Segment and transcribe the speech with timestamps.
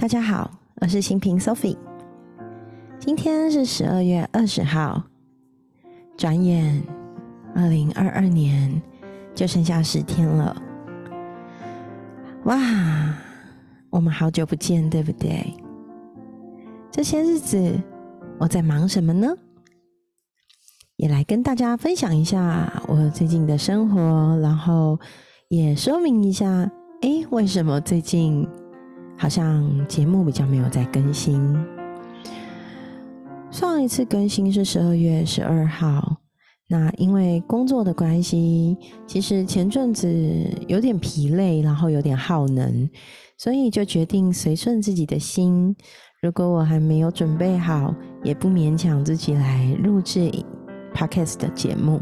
[0.00, 0.50] 大家好，
[0.80, 1.76] 我是新平 Sophie。
[2.98, 5.02] 今天是十二月二十号，
[6.16, 6.82] 转眼
[7.54, 8.80] 二零二二年
[9.34, 10.56] 就剩下十天了。
[12.44, 12.56] 哇，
[13.90, 15.52] 我们好久不见，对不对？
[16.90, 17.78] 这些日子
[18.38, 19.28] 我在忙什么呢？
[20.96, 24.98] 也来跟大家分享一下我最近的生活，然后
[25.48, 26.46] 也说明一下，
[27.02, 28.48] 哎，为什么最近？
[29.20, 31.54] 好像节目比较没有在更新。
[33.50, 36.16] 上一次更新是十二月十二号，
[36.66, 40.08] 那因为工作的关系，其实前阵子
[40.66, 42.88] 有点疲累，然后有点耗能，
[43.36, 45.76] 所以就决定随顺自己的心。
[46.22, 50.32] 如果我还没有准备好，也不勉强自己来录制
[50.94, 52.00] podcast 的节目。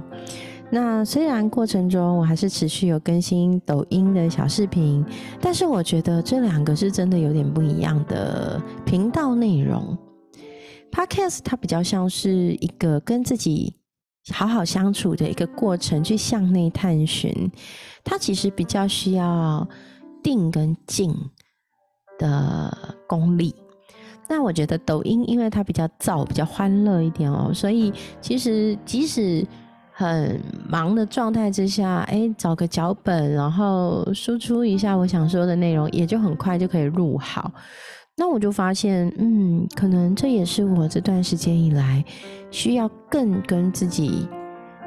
[0.70, 5.04] 那虽然过程中我还是持续有更新抖音的小视频，
[5.40, 9.96] 但是我觉得这两个是真的有点不一样的频道内容。
[10.92, 13.74] Podcast 它比较像是一个跟自己
[14.32, 17.32] 好好相处的一个过程，去向内探寻。
[18.04, 19.66] 它其实比较需要
[20.22, 21.14] 定跟静
[22.18, 23.54] 的功力。
[24.28, 29.46] 那我觉得抖音因为它比较燥，比较欢乐一点哦，所以其实即使
[29.98, 37.50] 很忙的状态之下，哎，找个脚本，然后输出一下我想说的内容，也就很快就可以录好。
[38.16, 42.04] 那我就发现，嗯，可能这也是我这段时间以来
[42.48, 44.28] 需要更跟自己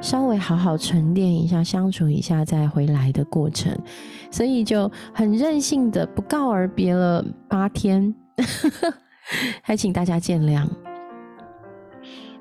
[0.00, 3.70] 稍微好好沉淀一下、相处一下再回来的过程，
[4.30, 8.14] 所以就很任性的不告而别了八天，
[9.60, 10.66] 还请大家见谅。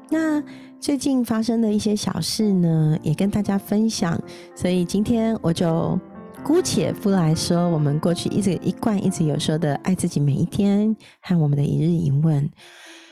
[0.09, 0.41] 那。
[0.81, 4.19] 最近发生的一些小事呢，也跟大家分享。
[4.55, 5.97] 所以今天我就
[6.43, 12.49] 姑且不来说我们过去一直一贯一直有说的爱自己每一天和我们的一日一问，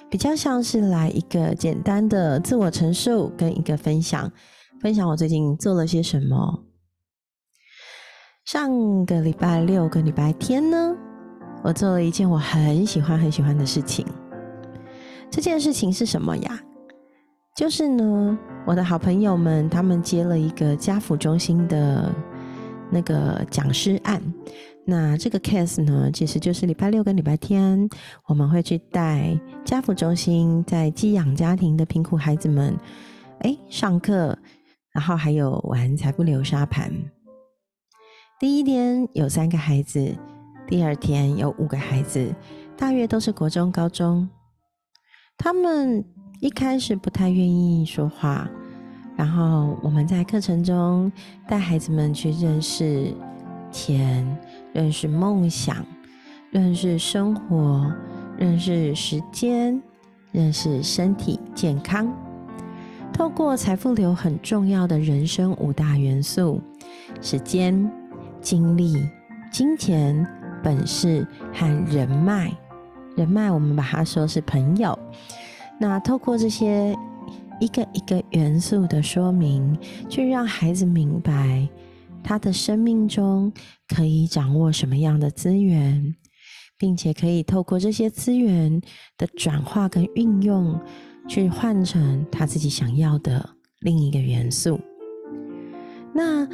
[0.09, 4.31] 比较像是来一个简单的自我陈述跟一个分享，
[4.81, 6.63] 分享我最近做了些什么。
[8.45, 10.95] 上个礼拜六跟礼拜天呢，
[11.63, 14.03] 我做了一件我很喜欢很喜欢的事情。
[15.29, 16.59] 这件事情是什么呀？
[17.59, 22.09] 就是呢，我的好朋友们他们接了一个家福中心的
[22.89, 24.21] 那个讲师案。
[24.85, 27.89] 那这个 case 呢，其实就是礼拜六跟礼拜天，
[28.27, 32.73] 我们会去带家福中心在寄养家庭的贫苦孩子们，
[33.41, 34.37] 哎，上课，
[34.93, 36.89] 然后还有玩财富流沙盘。
[38.39, 40.15] 第一天有三个孩子，
[40.65, 42.33] 第二天有五个孩子，
[42.77, 44.29] 大约都是国中、高中，
[45.37, 46.05] 他们。
[46.39, 48.49] 一开始不太愿意说话，
[49.17, 51.11] 然后我们在课程中
[51.49, 53.13] 带孩子们去认识
[53.69, 54.25] 钱、
[54.71, 55.85] 认识梦想、
[56.49, 57.93] 认识生活、
[58.37, 59.81] 认识时间、
[60.31, 62.09] 认识身体健康。
[63.11, 66.61] 透过财富流很重要的人生五大元素：
[67.21, 67.91] 时间、
[68.39, 68.95] 精力、
[69.51, 70.25] 金钱、
[70.63, 72.49] 本事和人脉。
[73.17, 74.97] 人脉，我们把它说是朋友。
[75.79, 76.93] 那透过这些
[77.61, 79.77] 一个一个元素的说明，
[80.09, 81.67] 去让孩子明白
[82.21, 83.51] 他的生命中
[83.87, 86.15] 可以掌握什么样的资源，
[86.77, 88.81] 并且可以透过这些资源
[89.17, 90.77] 的转化跟运用，
[91.27, 94.79] 去换成他自己想要的另一个元素。
[96.13, 96.45] 那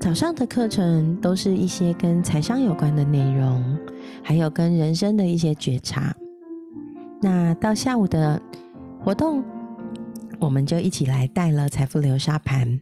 [0.00, 3.78] 早上的课程都是一些跟财商有关的内容，
[4.22, 6.14] 还有跟人生的一些觉察。
[7.24, 8.38] 那到下午的
[9.02, 9.42] 活动，
[10.38, 12.78] 我们就一起来带了财富流沙盘。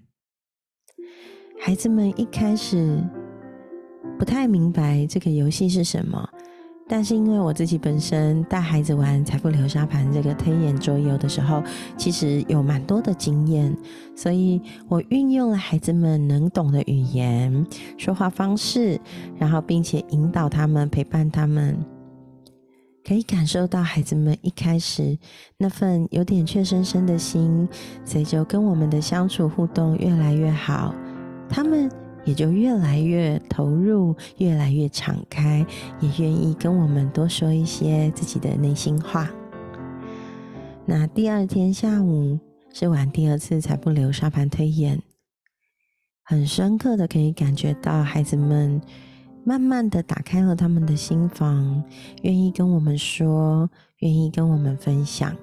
[1.60, 2.98] 孩子们一开始
[4.18, 6.28] 不太明白这个游戏是什么，
[6.88, 11.62] 但是因为我自己本身带孩子玩财富流沙盘这个推演桌游的时候，
[11.96, 13.72] 其实有蛮多的经验，
[14.16, 17.64] 所以我运用了孩子们能懂的语言、
[17.96, 19.00] 说话方式，
[19.38, 21.78] 然后并且引导他们、陪伴他们。
[23.04, 25.18] 可以感受到孩子们一开始
[25.58, 27.68] 那份有点怯生生的心，
[28.04, 30.94] 随着跟我们的相处互动越来越好，
[31.48, 31.90] 他们
[32.24, 35.66] 也就越来越投入，越来越敞开，
[36.00, 39.28] 也愿意跟我们多说一些自己的内心话。
[40.86, 42.38] 那第二天下午
[42.72, 45.02] 是玩第二次财富流沙盘推演，
[46.22, 48.80] 很深刻的可以感觉到孩子们。
[49.44, 51.82] 慢慢的打开了他们的心房，
[52.22, 53.68] 愿意跟我们说，
[53.98, 55.36] 愿意跟我们分享。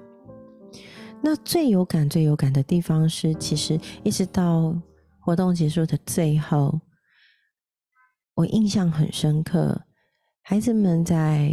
[1.22, 4.74] 那最有感、最有感的地方是，其实一直到
[5.18, 6.80] 活动结束的最后，
[8.34, 9.82] 我印象很深刻。
[10.40, 11.52] 孩子们在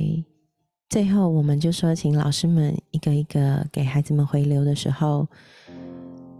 [0.89, 5.27] 最后我们就说，请老师们一个一个给孩子们回流的时候，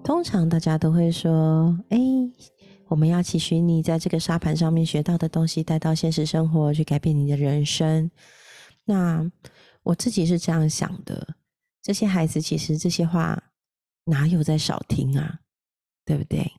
[0.06, 2.00] 通常大家都会说：“哎，
[2.88, 8.10] 我们要期许你在这个沙盘上面学到的东西带到现实生活去改变你的人生。”
[8.86, 9.30] 那
[9.84, 11.36] 我自己是这样想的，
[11.82, 13.44] 这些孩子其实这些话
[14.06, 15.40] 哪有在少听啊？
[16.06, 16.50] 对不对？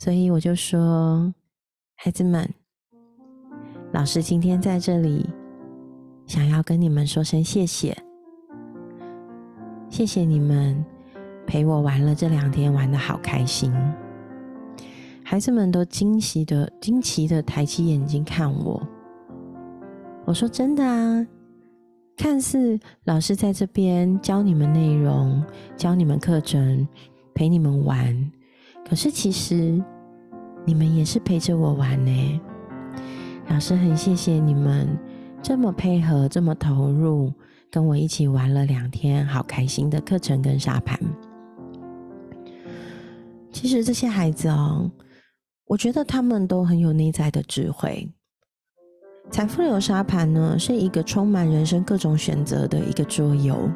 [0.00, 1.32] 所以我就说，
[1.94, 2.52] 孩子们，
[3.92, 5.30] 老师今天在这里，
[6.26, 7.96] 想要跟你们说声谢谢，
[9.88, 10.84] 谢谢你们
[11.46, 13.72] 陪我玩了这两天，玩的好开心。
[15.34, 18.80] 孩子们都惊喜的、惊奇的抬起眼睛看我。
[20.24, 21.26] 我说：“真的啊，
[22.16, 25.42] 看似老师在这边教你们内容，
[25.76, 26.86] 教你们课程，
[27.34, 28.30] 陪你们玩。”
[28.88, 29.82] 可是其实
[30.64, 32.40] 你们也是陪着我玩呢，
[33.48, 34.86] 老师很谢谢你们
[35.42, 37.32] 这么配合、这么投入，
[37.72, 40.96] 跟我一起玩了两天，好开心的课程跟沙盘。
[43.50, 44.88] 其实这些孩子哦，
[45.66, 48.08] 我觉得他们都很有内在的智慧。
[49.30, 53.70] 财富流沙盘呢，是一个充满人生各种选择的一个桌游，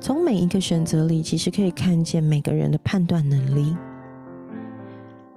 [0.00, 3.76] 从每一个选择里，其实可以看见每个人的判断能力。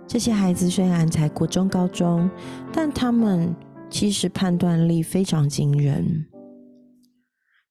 [0.08, 2.30] 这些孩子虽然才国中、高中，
[2.72, 3.54] 但他们
[3.90, 6.26] 其实判断力非常惊人。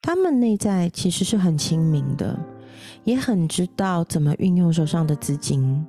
[0.02, 2.38] 他们内在其实是很清明的，
[3.04, 5.84] 也很知道怎么运用手上的资金。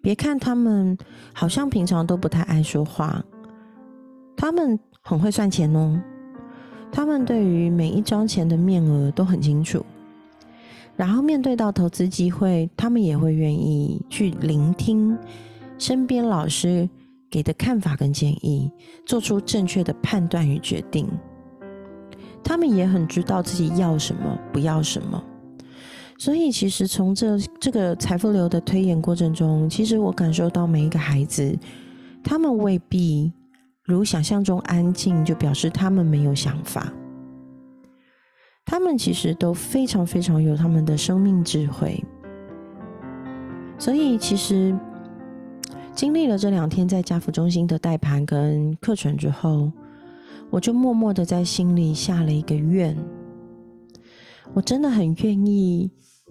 [0.00, 0.96] 别看他们
[1.32, 3.24] 好像平常都不太爱说话，
[4.36, 6.00] 他们很会算钱哦。
[6.90, 9.84] 他们对于每一张钱的面额都很清楚。
[10.96, 15.16] 然后面对到投资机会，他们也会愿意去聆听
[15.78, 16.88] 身边老师
[17.30, 18.70] 给的看法跟建议，
[19.06, 21.08] 做出正确的判断与决定。
[22.42, 25.22] 他们也很知道自己要什么，不要什么。
[26.20, 31.56] 所以，其实从这这个财富流的推演过程中，其实我感受到每一个孩子，
[32.24, 33.32] 他们未必
[33.84, 36.92] 如想象中安静，就表示他们没有想法。
[38.66, 42.04] 他们其实都非常非常有他们的生命智慧，
[43.78, 44.76] 所以其实
[45.94, 49.70] 经历了这两天在家福中心的带盘跟课程之后，
[50.50, 52.94] 我就默默的在心里下了一个愿，
[54.52, 55.90] 我真的很愿意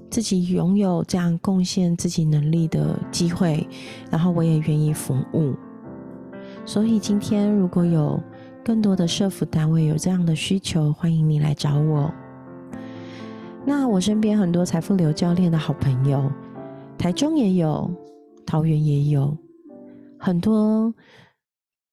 [0.10, 3.68] 自己拥有这样贡献自己能力的机会，
[4.10, 5.54] 然后我也愿意服务。
[6.66, 8.22] 所以今天如果有
[8.64, 12.12] 更多的社服单位有这样的需求，欢迎你来找我。
[13.66, 16.32] 那我身边很多财富流教练的好朋友，
[16.98, 17.90] 台中也有，
[18.46, 19.38] 桃园也有，
[20.18, 20.94] 很多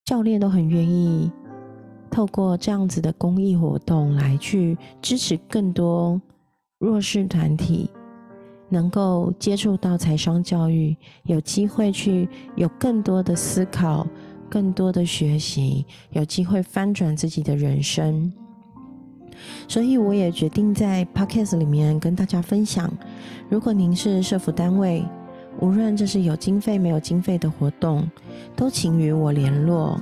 [0.04, 1.30] 教练都很愿意
[2.10, 6.20] 透过这样子的公益活动来去支持更多
[6.84, 7.88] 弱势团体，
[8.68, 14.06] 能够接触到财商教育，有机会去有更多的思考，
[14.50, 18.30] 更多的学习，有机会翻转自己的人生。
[19.66, 22.92] 所以我也决定在 Podcast 里面跟大家分享，
[23.48, 25.02] 如果您是社服单位，
[25.60, 28.06] 无论这是有经费没有经费的活动，
[28.54, 29.98] 都请与我联络。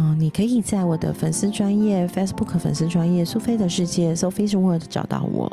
[0.00, 5.50] 嗯，你可以在我的粉丝专业 Facebook 粉丝专业苏菲的世界 Sophie's World 找到我，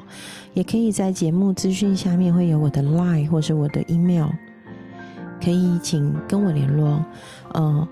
[0.53, 4.29] 也可以在节目资讯下面会有我的 Line 或是我的 Email，
[5.43, 7.03] 可以请跟我联络。
[7.55, 7.87] 嗯，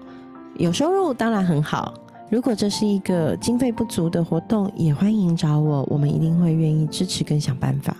[0.60, 1.92] 有收入当然很好。
[2.30, 7.98] 如果这是一个经费不足的活动，也欢迎找我，我们一定会愿意支持跟想办法。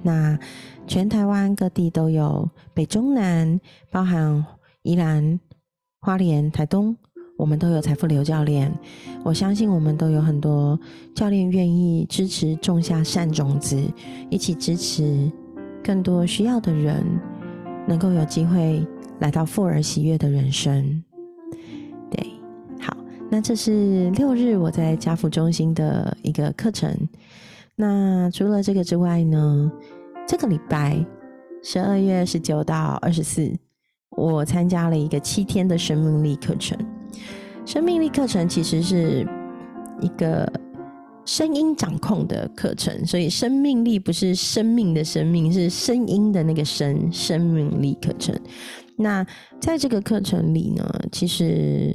[0.00, 0.38] 那
[0.86, 3.60] 全台湾各地都有，北中南，
[3.90, 4.42] 包含
[4.84, 5.38] 宜兰、
[6.00, 6.96] 花莲、台东，
[7.42, 8.72] 我们都有财富流教练。
[9.24, 10.78] 我相信我们都有很多
[11.12, 13.82] 教练愿意支持种下善种子，
[14.30, 15.28] 一起支持
[15.82, 17.04] 更多需要的人，
[17.84, 18.86] 能够有机会
[19.18, 21.02] 来到富而喜悦的人生。
[22.12, 22.24] 对，
[22.80, 22.96] 好
[23.28, 26.96] 那这是六日我在家福中心的一个课程。
[27.74, 29.72] 那除了这个之外呢，
[30.28, 31.04] 这个礼拜
[31.60, 33.52] 十二月十九到二十四，
[34.10, 36.78] 我参加了一个七天的生命力课程。
[37.64, 39.26] 生命力课程其实是
[40.00, 40.50] 一个
[41.24, 47.10] 声音掌控的课程，所以生命力不是生命的生命，是声音的那个声。
[47.12, 48.38] 生命力课程。
[48.96, 49.26] 那
[49.60, 51.94] 在这个课程里呢，其实。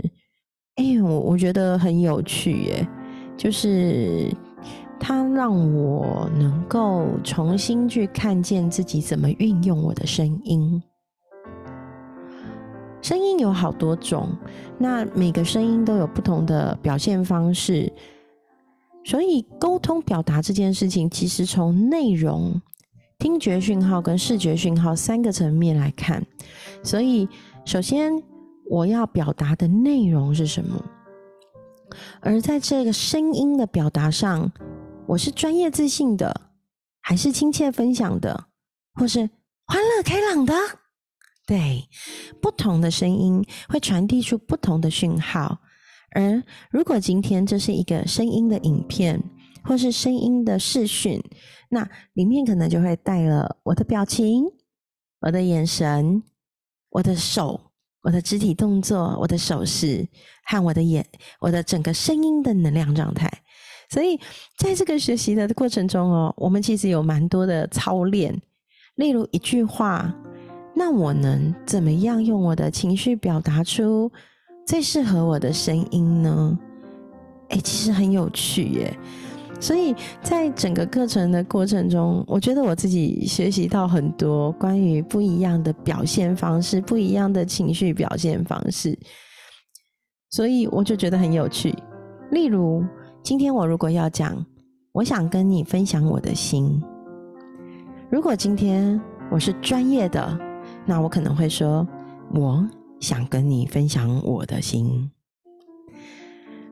[0.79, 2.87] 哎，我我觉得很有趣耶，
[3.35, 4.31] 就是
[4.99, 10.79] 它让我能够重新去看见自己怎么运用我的声音。
[13.01, 14.29] 声音有好多种，
[14.77, 17.91] 那每个声音都有不同的表现方式。
[19.05, 22.61] 所以沟通表达这件事情，其实从内容、
[23.19, 26.21] 听觉讯号跟视觉讯号三个层面来看。
[26.83, 27.29] 所以，
[27.63, 28.21] 首先
[28.69, 30.83] 我要表达的内容是什么？
[32.19, 34.51] 而在这个声音的表达上，
[35.05, 36.41] 我是专业自信的，
[37.01, 38.45] 还是亲切分享的，
[38.95, 39.29] 或是
[39.67, 40.53] 欢乐开朗的？
[41.47, 41.87] 对，
[42.39, 45.57] 不同的声音会传递出不同的讯号。
[46.11, 49.19] 而如果今天这是一个声音的影片，
[49.63, 51.19] 或是声音的视讯，
[51.69, 54.43] 那里面可能就会带了我的表情、
[55.21, 56.21] 我的眼神、
[56.89, 57.61] 我的手。
[58.03, 60.07] 我的肢体动作、我的手势
[60.45, 61.05] 和我的眼、
[61.41, 63.29] 我的整个声音的能量状态，
[63.89, 64.17] 所以
[64.57, 68.41] 在这个学习的过程中哦，我们其实有蛮多的操练。
[68.95, 70.15] 例如一句话，
[70.79, 74.11] 那我能怎么样用我的情绪表达出
[74.67, 76.59] 最适合我的声音呢？
[77.49, 78.95] 哎，其实很有趣耶。
[79.59, 88.95] 所以在整个课程的过程中，我觉得我自己学习到很多关于不一样的表现方式、不一样的情绪表现方式，
[90.29, 91.73] 所以我就觉得很有趣。
[92.29, 92.85] 例如，
[93.23, 94.45] 今天我如果要讲，
[94.91, 96.79] 我想跟你分享我的心。
[98.11, 100.39] 如果今天我是专业的，
[100.87, 101.87] 那我可能会说，
[102.33, 102.67] 我
[102.99, 105.11] 想跟你分享我的心。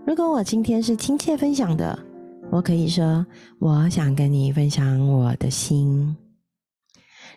[0.08, 2.00] 如果我今天是亲切分享的。
[2.52, 3.26] 我可以说，
[3.58, 6.16] 我想跟你分享我的心。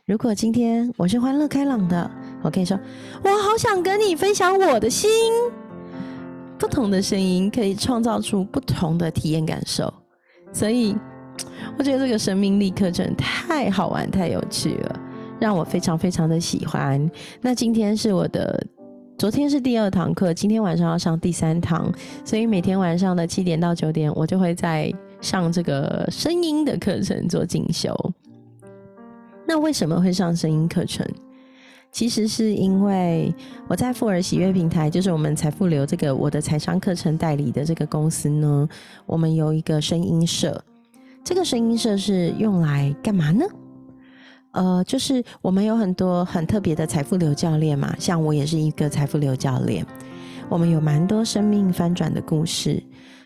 [0.05, 2.11] 如果今天我是欢乐开朗的，
[2.43, 2.79] 我可以说，
[3.25, 5.11] 我好想跟你分享我的心。
[6.59, 9.93] 不同的声音可以创造出不同的体验感受，
[10.53, 10.95] 所以
[11.79, 14.98] 我觉得这个生命力课程太好玩、太有趣了，
[15.41, 17.11] 让我非常非常的喜欢。
[17.41, 18.67] 那今天是我的。
[19.19, 21.93] 昨天是第二堂课，今天晚上要上第三堂，
[22.25, 27.93] 所以每天晚上的七点到九点，我就会在上这个声音的课程做进修。
[29.45, 31.05] 那为什么会上声音课程？
[31.91, 33.35] 其实是因为
[33.67, 38.69] 我在富尔喜悦平台，就是我们财富流这个我的财商课程代理的这个公司呢，
[39.05, 40.63] 我们有一个声音社。
[41.25, 43.45] 这个声音社是用来干嘛呢？
[44.53, 49.87] 呃，就是我们有很多很特别的财富流教练嘛，像我也是一个财富流教练。
[50.49, 52.83] 我们有蛮多生命翻转的故事。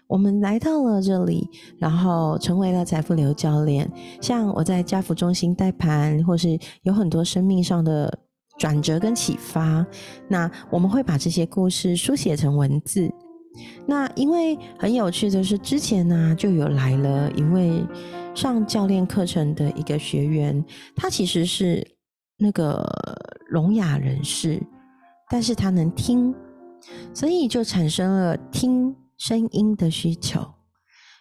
[0.08, 1.48] 我们来到了这里，
[1.78, 3.90] 然后成为了财富流教练。
[4.20, 8.12] 像我在家福中心带盘，或是有很多生命上的
[8.58, 9.86] 转折跟启发。
[10.28, 13.10] 那我们会把这些故事书写成文字。
[13.86, 17.82] 那因为很有趣的是，之前呢就有来了一位。
[18.34, 20.64] 上教练课程的一个学员，
[20.96, 21.86] 他其实是
[22.36, 22.84] 那个
[23.48, 24.62] 聋哑人士，
[25.30, 26.34] 但是他能听，
[27.14, 30.46] 所以就产生了听声音的需求，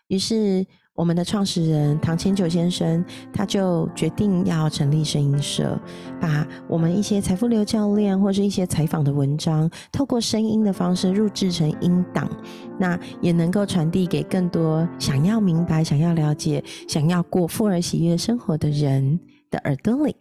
[0.08, 0.66] 于是。
[0.94, 5.80] 我们的创始人唐千九先生，他就决定要成立声音社，
[6.20, 12.30] 把我们一些财富流教练或是一些采访的文章，透过声音的方式录制成音档，
[12.78, 19.20] 那也能够传递给更多想要明白、想要了解、想要过富而喜悦生活的人
[19.50, 20.16] 的耳朵里。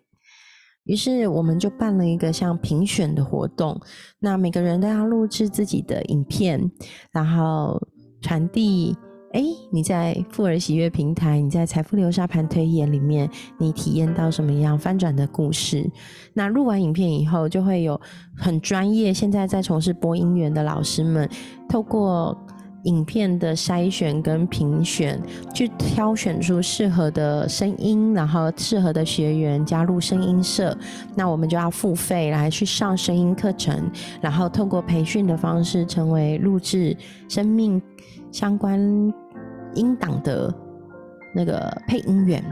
[0.85, 3.79] 于是，我们就办了一个像评选的活动，
[4.21, 6.71] 那每个人都要录制自己的影片，
[7.11, 7.79] 然后
[8.23, 8.97] 传递。
[9.33, 15.89] 哎，你在富儿喜悦平台，你在财富流沙盘推演里面，你体验到什么样翻转的故事？
[16.35, 18.01] 那录完影片以后，就会有
[18.37, 21.29] 很专业，现在在从事播音员的老师们，
[21.69, 22.37] 透过
[22.83, 25.23] 影片的筛选跟评选，
[25.55, 30.77] 去挑选出适合的声音，然后适合的学员加入声音社。
[31.15, 33.89] 那我们就要付费来去上声音课程，
[34.21, 36.97] 然后透过培训的方式，成为录制
[37.29, 37.81] 生命。
[38.33, 38.81] 相关
[39.75, 40.53] 音档的
[41.35, 42.45] 那个配音员，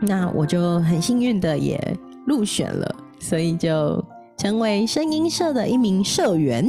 [0.00, 1.78] 那我就很幸运的也
[2.26, 4.04] 入选了，所以就
[4.36, 6.66] 成为声音社的一名社员。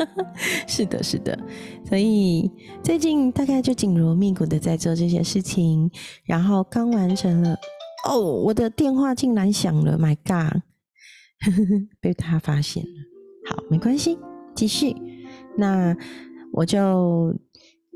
[0.66, 1.38] 是的，是的，
[1.84, 2.50] 所以
[2.82, 5.90] 最近大概就紧锣密鼓的在做这些事情，
[6.24, 7.56] 然后刚完成了。
[8.08, 10.62] 哦，我的电话竟然响了，My God，
[12.00, 12.90] 被他发现了。
[13.50, 14.18] 好，没关系，
[14.54, 14.96] 继续。
[15.56, 15.96] 那。
[16.52, 17.34] 我就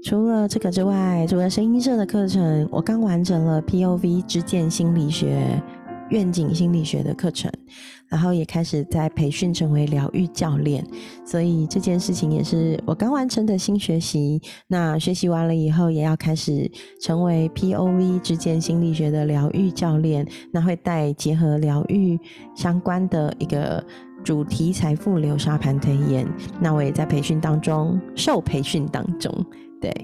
[0.04, 5.62] 除了这个之外，除了声音社的课程，我刚完成了 POV 之见心理学、
[6.11, 7.50] 愿景心理学的课程，
[8.08, 10.87] 然后也开始在培训成为疗愈教练。
[11.25, 14.40] 所以这件事情也是我刚完成的新学习。
[14.68, 16.70] 那学习完了以后，也要开始
[17.00, 22.20] 成为 POV 之见心理学的疗愈教练，那会带结合疗愈
[22.54, 23.84] 相关的一个。
[24.25, 26.26] 主题财富流沙盘推演，
[26.61, 29.31] 那我也在培训当中，受培训当中，
[29.81, 29.95] 对，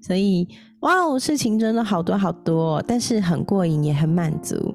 [0.00, 0.48] 所以
[0.80, 4.74] 哇哦，事情真的好多好多，但是很过瘾，也很满足。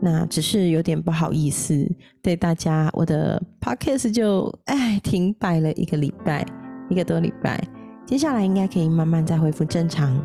[0.00, 1.86] 那只是有点不好意思，
[2.20, 6.44] 对大家，我的 podcast 就哎停摆了一个礼拜，
[6.88, 7.62] 一个多礼拜。
[8.06, 10.18] 接下来应该可以慢慢再恢复正常，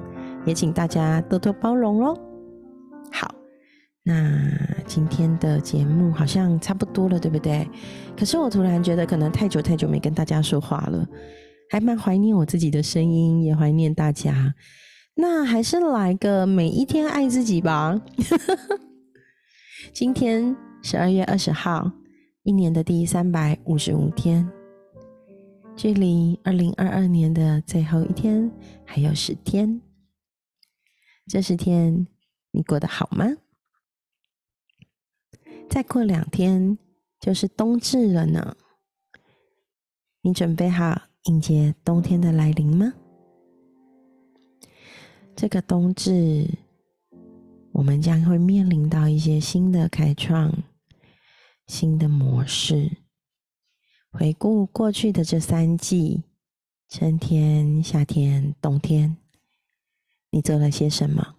[0.45, 2.13] 也请大家多多包容喽。
[3.11, 3.33] 好，
[4.09, 4.41] 那
[4.87, 7.69] 今天的节目好像差不多了，对不对？
[8.17, 11.07] 可是我突然觉得，可能太久太久没跟大家说话了，
[11.69, 14.55] 还蛮怀念我自己的声音，也怀念大家。
[15.13, 18.01] 那还是来个每一天爱自己吧。
[19.93, 21.91] 今天十二月二十号，
[22.41, 24.49] 一年的第三百五十五天，
[25.75, 28.49] 距离二零二二年的最后一天
[28.83, 29.79] 还有十天。
[31.27, 32.07] 这十天
[32.49, 33.27] 你过得好吗？
[35.69, 36.77] 再过两天
[37.19, 38.57] 就是冬至了呢，
[40.21, 42.93] 你准备好迎接冬天的来临吗？
[45.35, 46.47] 这个冬至。
[47.71, 50.51] 我们将会面临到一些新的开创、
[51.67, 52.97] 新的模式。
[54.11, 56.23] 回顾过去的这三季：
[56.89, 59.15] 春天、夏天、冬天，
[60.31, 61.35] 你做了些什么？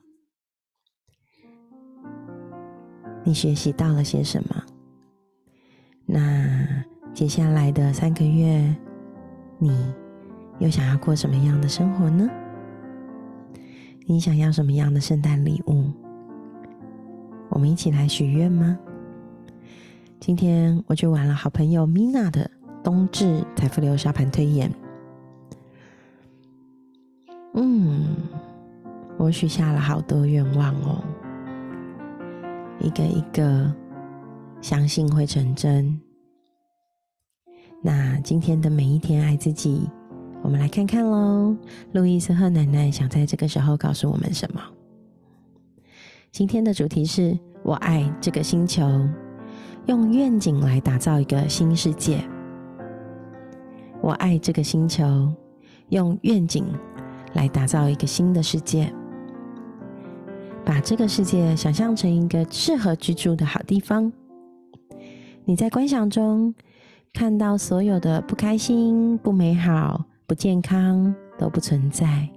[3.23, 4.65] 你学习到了些什么？
[6.07, 8.75] 那接下来的三个月，
[9.59, 9.95] 你
[10.59, 12.29] 又想要过什么样的生活呢？
[14.07, 15.85] 你想要什么样的圣诞礼物？
[17.49, 18.79] 我们一起来许愿吗？
[20.19, 22.51] 今天我去玩了好朋友 Mina 的
[22.83, 24.73] 冬至财富流沙盘推演。
[27.55, 28.17] 嗯，
[29.17, 31.03] 我许下了好多愿望哦，
[32.81, 33.73] 一个一个，
[34.61, 36.01] 相信会成真。
[37.83, 39.89] 那今天的每一天爱自己，
[40.43, 41.57] 我们来看看喽。
[41.93, 44.61] 路易斯和奶奶想在这个时候告诉我们什么？
[46.31, 48.83] 今天的主题是我爱这个星球，
[49.87, 52.23] 用愿景来打造一个新世界。
[54.03, 55.33] 我爱这个星球，
[55.89, 56.67] 用愿景
[57.35, 58.93] 来打造一个新的世界。
[60.71, 64.13] 把这个世界想象成一个适合居住的好地方。
[65.45, 66.55] 你在观想中
[67.13, 72.31] 看到所有的不开心、不美好、不健康都不存在，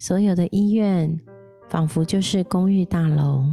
[0.00, 1.20] 所有的医院。
[1.68, 3.46] 仿佛就是公寓大楼。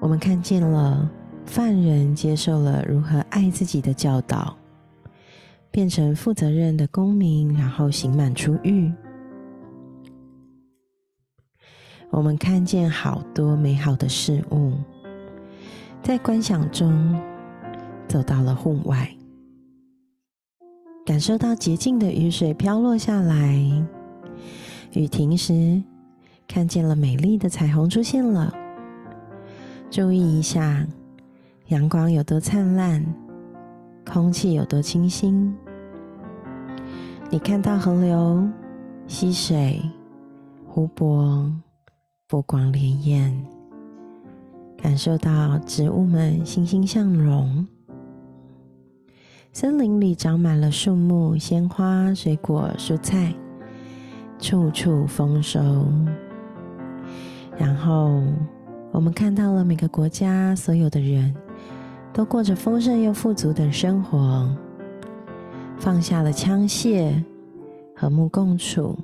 [0.00, 1.10] 我们看见了
[1.46, 4.54] 犯人接受了如何爱自己的教导，
[5.70, 8.92] 变成负责任的公民，然后刑满出狱。
[12.16, 14.72] 我们看见好多美好的事物，
[16.00, 17.20] 在观想中
[18.06, 19.10] 走到了户外，
[21.04, 23.60] 感受到洁净的雨水飘落下来。
[24.92, 25.82] 雨停时，
[26.46, 28.54] 看见了美丽的彩虹出现了。
[29.90, 30.86] 注意一下，
[31.66, 33.04] 阳光有多灿烂，
[34.06, 35.52] 空气有多清新。
[37.28, 38.48] 你看到河流、
[39.08, 39.82] 溪水、
[40.64, 41.52] 湖泊，
[42.34, 43.32] 波光潋滟，
[44.76, 47.64] 感受到植物们欣欣向荣。
[49.52, 53.32] 森林里长满了树木、鲜花、水果、蔬菜。
[54.40, 55.86] 处处丰收，
[57.56, 58.20] 然后
[58.90, 61.32] 我们看到了每个国家所有的人
[62.12, 64.52] 都过着丰盛又富足的生活，
[65.78, 67.14] 放下了枪械，
[67.94, 68.98] 和睦共处，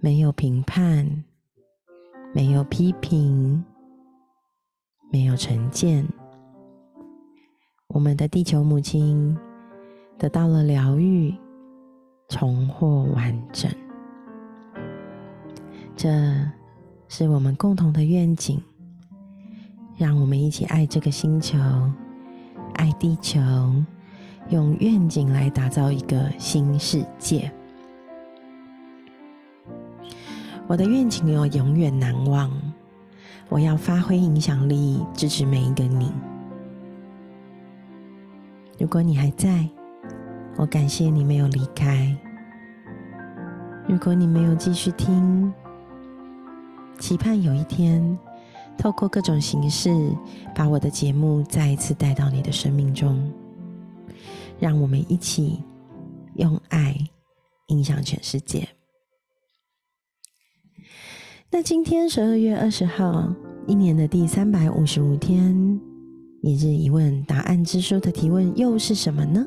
[0.00, 1.06] 没有评判，
[2.34, 3.64] 没有批评，
[5.10, 6.06] 没有成见。
[7.88, 9.36] 我们的地球母亲
[10.18, 11.34] 得到了疗愈，
[12.28, 13.70] 重获完整。
[15.96, 16.08] 这
[17.08, 18.62] 是我们共同的愿景，
[19.96, 21.58] 让我们一起爱这个星球，
[22.74, 23.40] 爱地球，
[24.50, 27.50] 用愿景来打造一个新世界。
[30.68, 32.50] 我的愿景有永远难忘，
[33.48, 36.12] 我要发挥影响力，支持每一个你。
[38.78, 39.66] 如果你还在，
[40.58, 42.14] 我感谢你没有离开；
[43.88, 45.50] 如果你没有继续听，
[46.98, 48.18] 期盼有一天，
[48.76, 49.90] 透过各种形式，
[50.54, 53.32] 把我的节目再一次带到你的生命中，
[54.58, 55.64] 让我们一起
[56.34, 56.94] 用爱
[57.68, 58.68] 影响全世界。
[61.50, 63.34] 那今天十二月二十号，
[63.66, 65.80] 一年的第三百五十五天，
[66.42, 69.46] 一日一问答案之书的提问又是什么呢？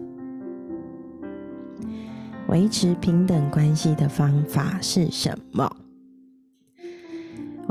[2.48, 5.72] 维持平等关系的方法是什么？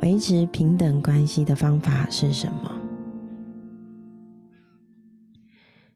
[0.00, 2.70] 维持平等关系的方法是什么？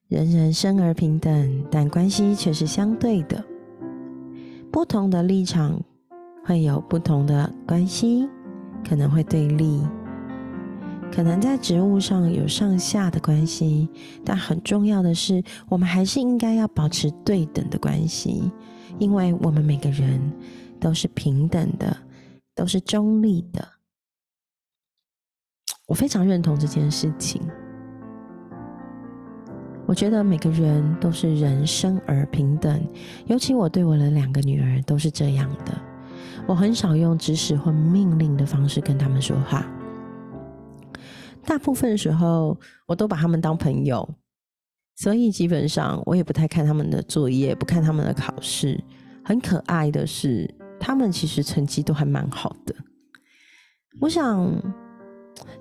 [0.09, 3.45] 人人生而平等，但关系却是相对的。
[4.73, 5.81] 不同的立场
[6.45, 8.29] 会有不同的关系，
[8.87, 9.81] 可能会对立，
[11.11, 13.89] 可能在职务上有上下的关系，
[14.25, 18.53] 但很重要的是，我们还是应该要保持对等的关系，
[18.99, 20.21] 因为我们每个人
[20.79, 21.97] 都是平等的，
[22.55, 23.67] 都是中立的。
[25.87, 27.41] 我非常认同这件事情。
[29.87, 32.83] 我觉得每个人都是人生而平等，
[33.27, 35.94] 尤其我对我的两个女儿都是这样的。
[36.47, 39.67] 我很少用指使或命令的方式跟他们说话，
[41.45, 44.09] 大部分时候我都把他们当朋友，
[44.97, 48.83] 所以基本上我也不太看他们的作业，不看他们的考试。
[49.25, 52.75] 很可爱的是，他们其实成绩都还蛮好的。
[54.01, 54.51] 我想，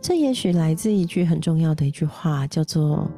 [0.01, 3.09] 这也许来自一句很重要的一句话，叫做。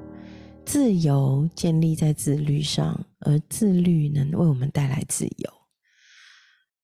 [0.68, 5.55] 自由建立在自律上，而自律能为我们带来自由。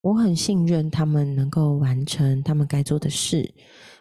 [0.01, 3.53] 我很信任他们能够完成他们该做的事，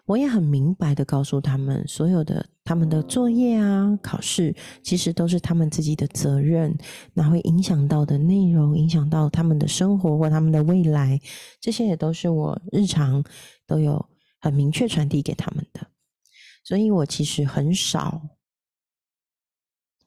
[0.06, 6.76] 我也很明白的告诉他们，所有的他们的作业啊、考试，其实都是他们自己的责任。
[7.12, 11.20] 那会影响到的内容，影响到他们的生活或他们的未来，
[11.60, 13.22] 这些也都是我日常
[13.66, 14.04] 都有
[14.40, 15.86] 很明确传递给他们的。
[16.64, 18.22] 所以我其实很少。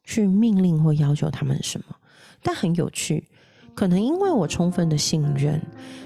[0.06, 1.96] 去命令或要求他们什么，
[2.42, 3.30] 但很有趣，
[3.76, 5.62] 可能因为我充分的信任，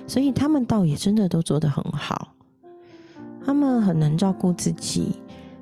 [0.08, 2.34] 所以他们倒也真的都做得很好。
[3.46, 5.14] 他们很能照顾自己，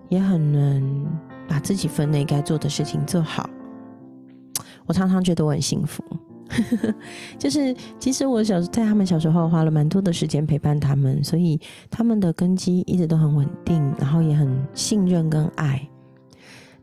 [0.09, 1.05] 也很能
[1.47, 3.49] 把自己分内该做的事情做好。
[4.87, 6.03] 我常常觉得我很幸福，
[7.39, 15.87] 就是其实我小在他们小时候花了蛮多的时间陪伴他们，所以他们的根基一直都很稳定，然后也很信任跟爱。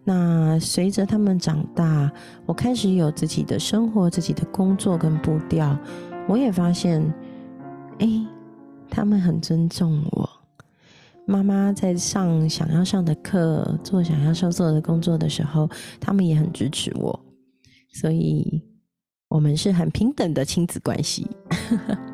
[0.05, 2.11] 那随着他们长大，
[2.47, 5.79] 我开始有自己的生活、自己的工作跟步调。
[6.29, 7.03] 我也发现，
[7.99, 8.09] 哎，
[8.89, 10.29] 他们很尊重我。
[11.27, 15.69] 妈妈在上想要上的课、做想要做的工作的时候，
[16.01, 17.25] 他们也很支持我。
[17.93, 18.63] 所以，
[19.29, 21.29] 我们是很平等的亲子关系。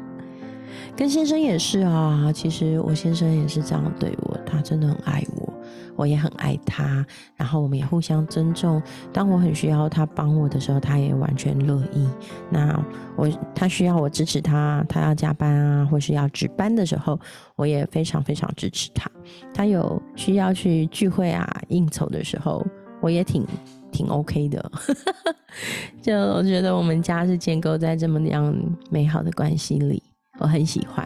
[0.96, 5.37] 跟先生也是啊，其实我先生也是这样对我，他真的很爱我。
[5.98, 8.80] 我也很爱他，然后我们也互相尊重。
[9.12, 12.08] 当我很需要他帮我的时候，他也完全乐意。
[12.48, 12.80] 那
[13.16, 17.18] 我他需要我支持他，他要加班啊，或是要值班的时候，
[17.56, 19.10] 我也非常非常支持他。
[19.52, 22.64] 他有需要去聚会啊、应酬的时候，
[23.00, 23.44] 我也挺
[23.90, 24.70] 挺 OK 的。
[26.00, 28.54] 就我觉得我们家是建构在这么样
[28.88, 30.00] 美好的关系里，
[30.38, 31.04] 我很喜欢。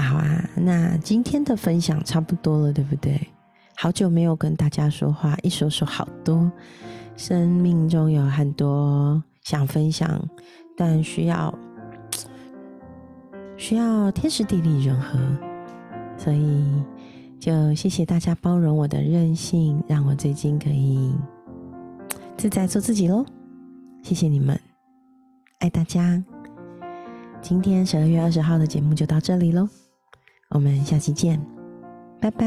[0.00, 3.20] 好啊，那今天的分享差不多了，对不对？
[3.76, 6.50] 好久没有跟大家说话，一说说好多。
[7.16, 10.22] 生命中有很多想分享，
[10.76, 11.52] 但需要
[13.56, 15.18] 需要天时地利人和，
[16.18, 16.82] 所以
[17.40, 21.14] 就谢谢大家包容我的任性，让我最近可以
[22.36, 23.24] 自在做自己喽。
[24.02, 24.58] 谢谢你们，
[25.60, 26.22] 爱大家。
[27.40, 29.68] 今天十二月二十号的节目就到这里喽。
[30.56, 31.38] 我们下期见，
[32.18, 32.46] 拜拜。